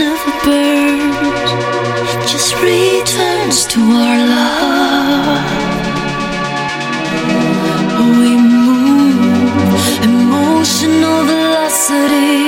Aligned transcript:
another 0.00 0.34
bird 0.44 1.34
just 2.30 2.54
returns 2.62 3.66
to 3.66 3.80
our 3.80 4.18
love. 4.36 5.42
We 8.20 8.30
move 8.36 9.82
emotional 10.12 11.18
velocity, 11.34 12.46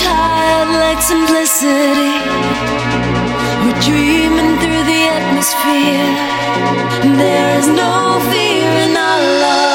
childlike 0.00 1.00
simplicity. 1.12 2.12
We're 3.62 3.80
dreaming 3.88 4.52
through 4.60 4.84
the 4.92 5.02
atmosphere. 5.18 6.12
There 7.22 7.58
is 7.58 7.68
no 7.68 8.20
fear 8.30 8.70
in 8.86 8.96
our 8.96 9.22
love. 9.44 9.69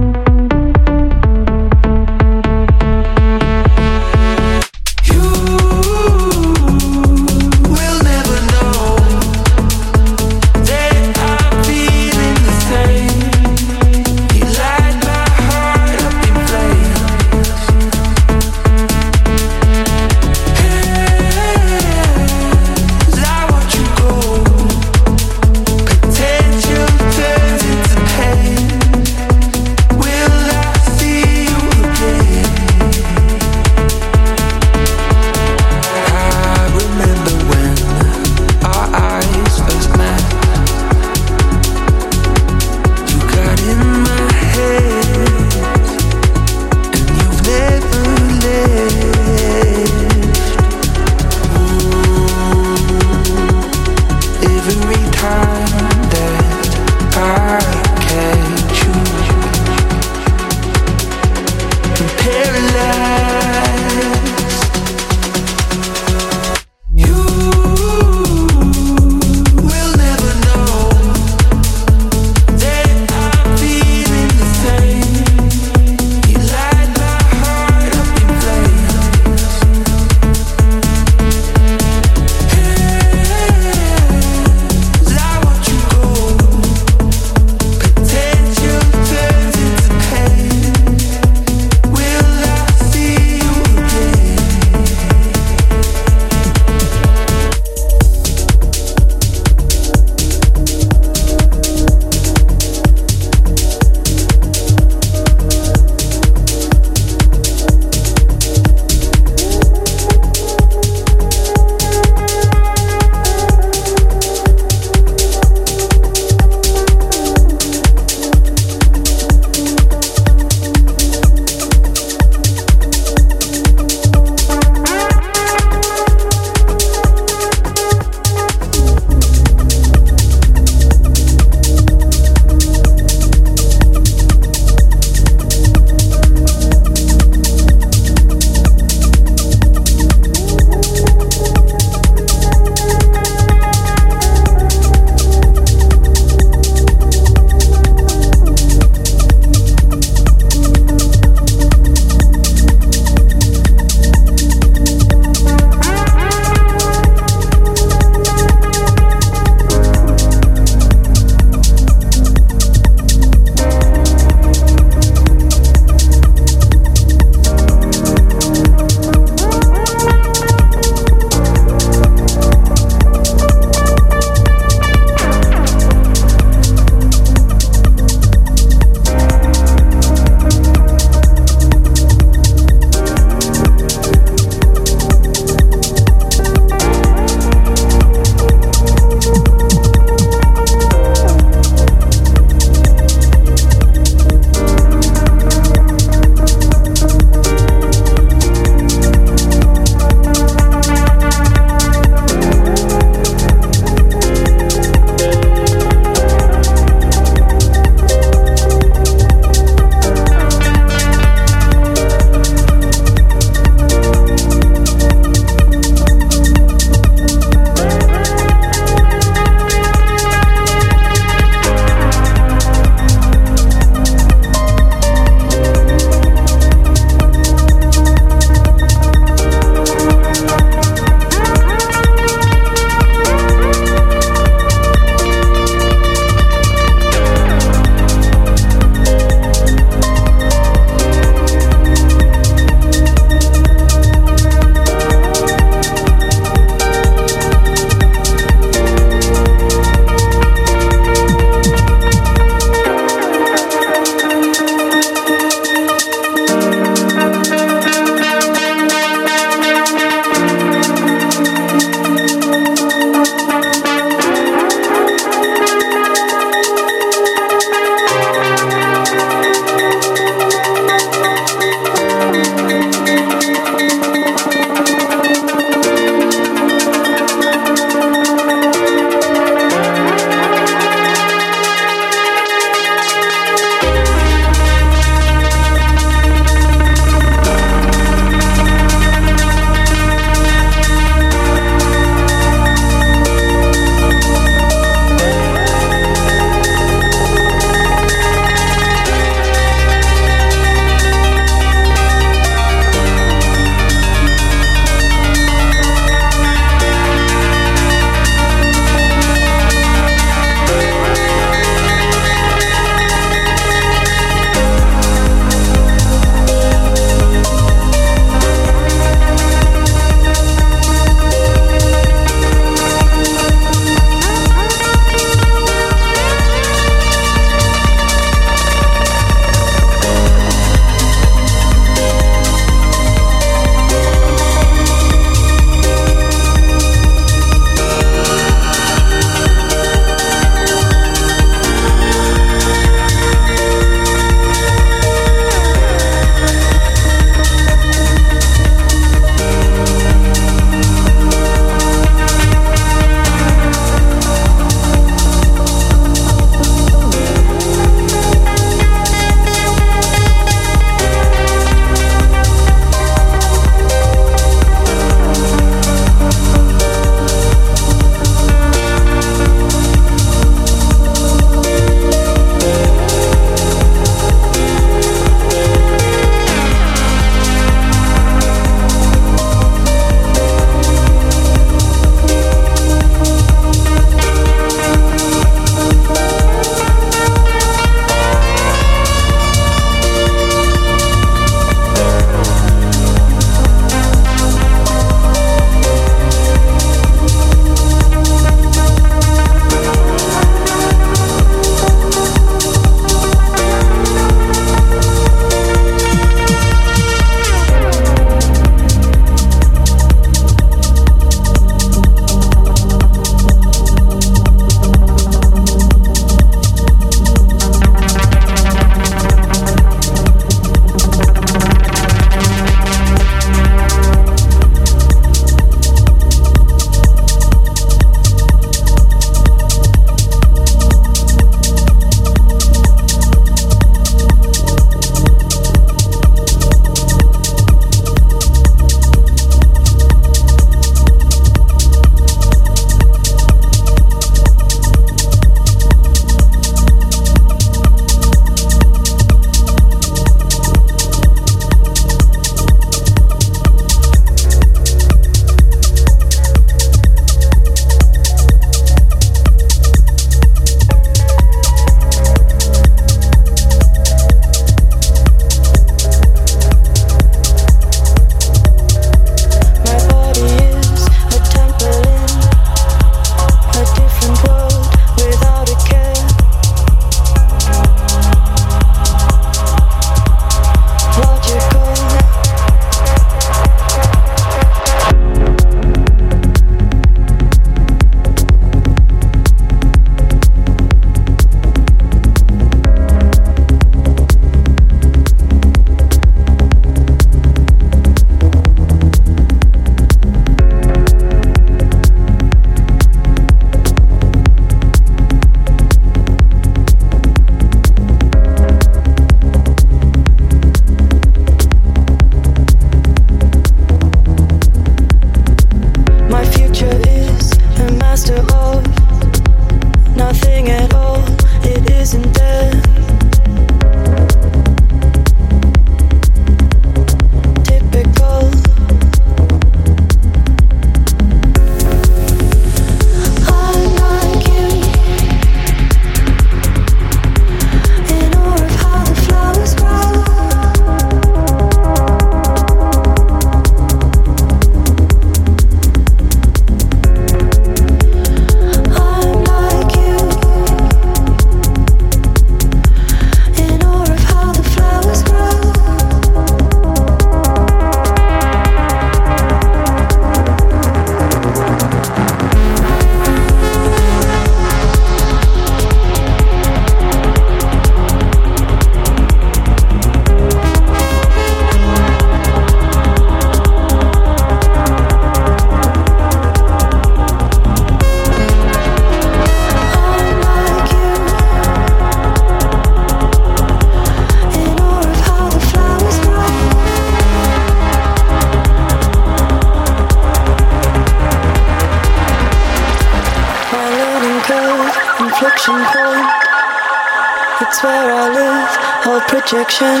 Rejection. 599.40 600.00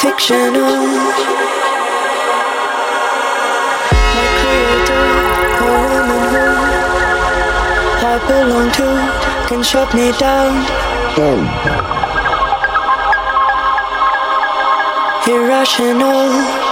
Fictional. 0.00 0.76
My 4.14 4.26
creator, 4.40 5.06
a 5.60 5.72
woman 5.92 6.22
who 6.34 6.46
I 8.06 8.14
belong 8.26 8.68
to, 8.78 8.88
can 9.48 9.62
shut 9.62 9.94
me 9.94 10.10
down. 10.18 10.52
Irrational. 15.26 16.63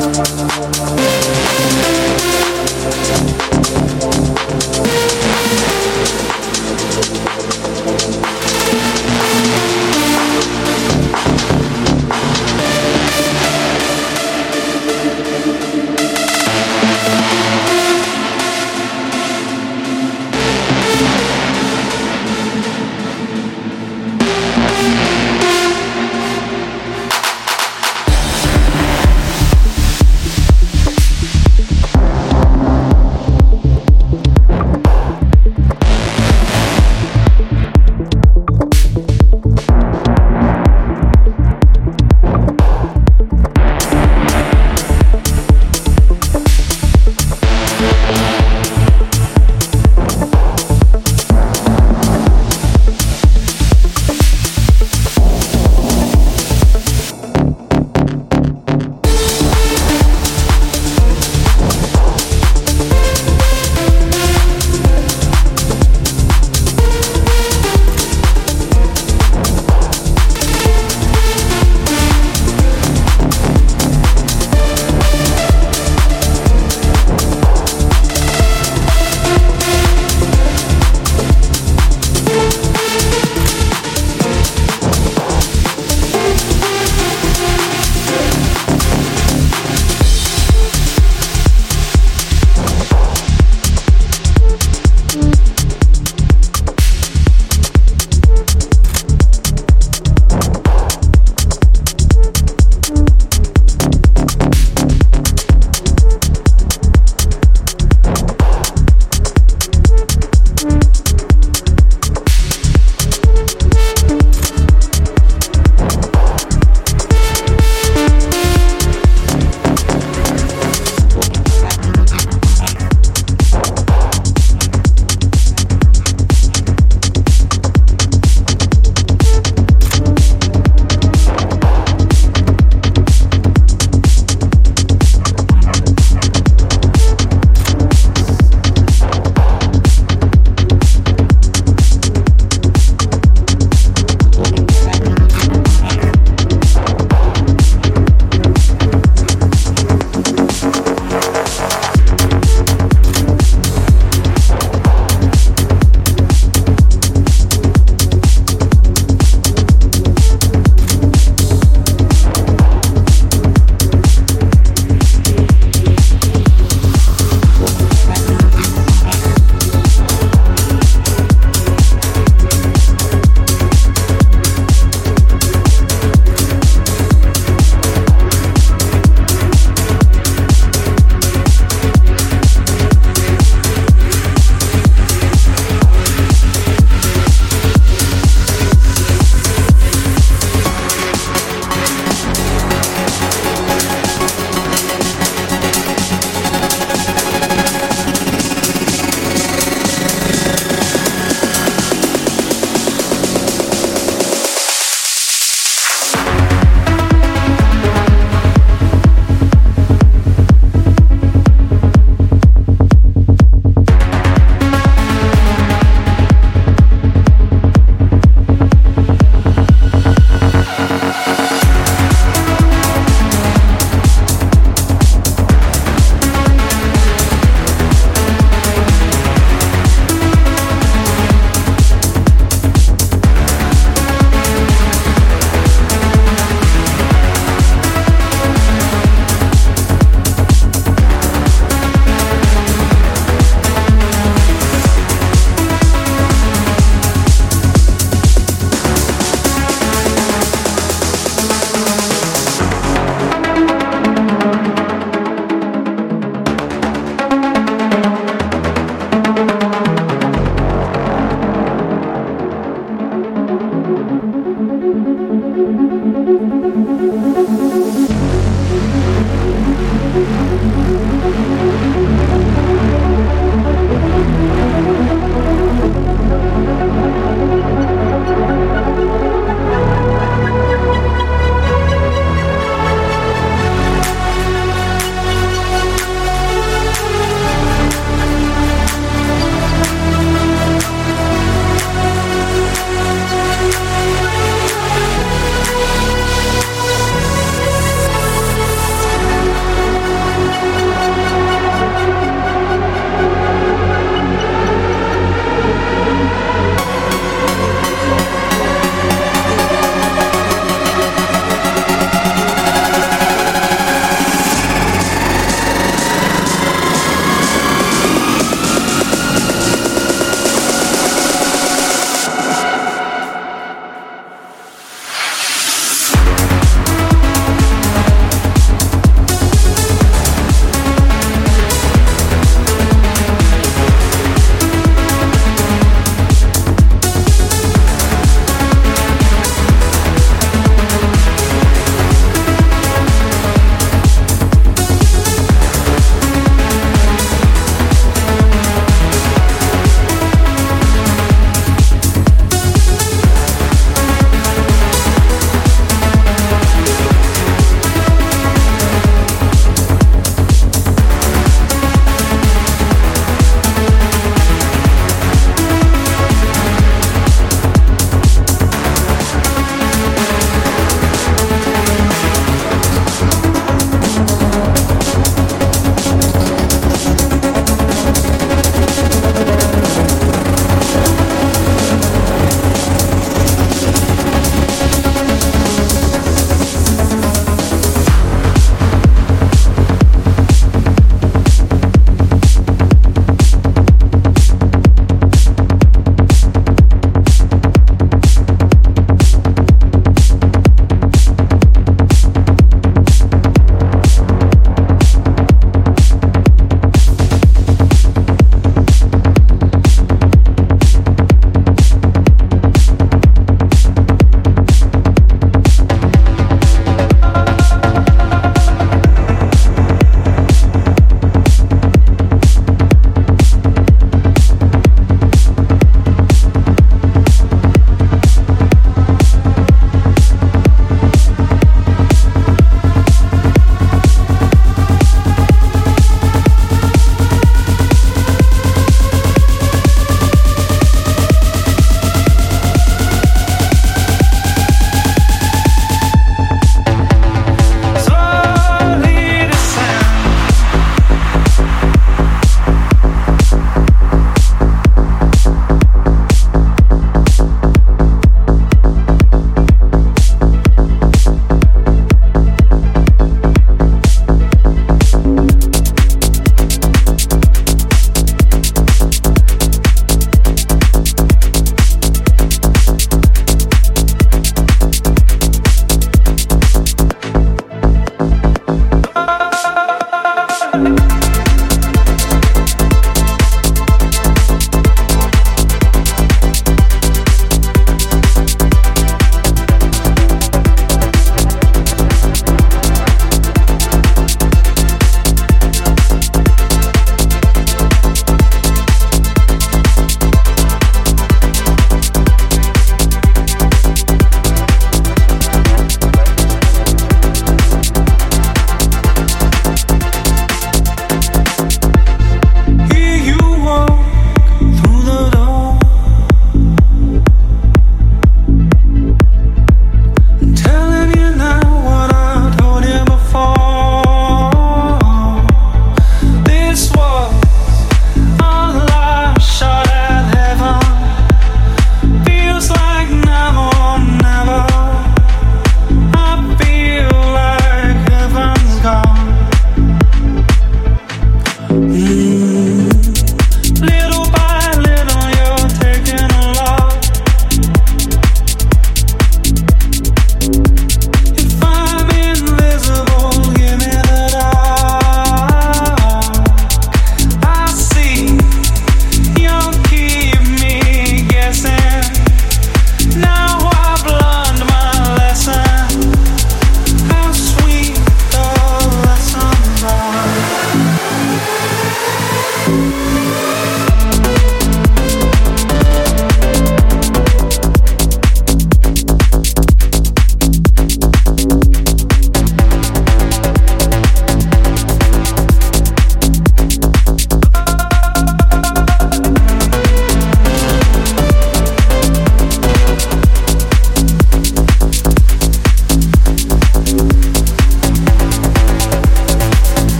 Müzik 0.00 1.09